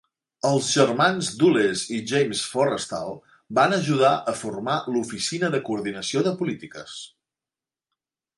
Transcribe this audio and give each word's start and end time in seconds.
Els 0.51 0.67
germans 0.75 1.27
Dulles 1.41 1.83
i 1.97 1.99
James 2.11 2.41
Forrestal 2.53 3.13
van 3.59 3.75
ajudar 3.77 4.15
a 4.33 4.33
formar 4.41 4.79
l'Oficina 4.95 5.51
de 5.57 5.61
Coordinació 5.69 6.25
de 6.31 6.35
Polítiques. 6.41 6.99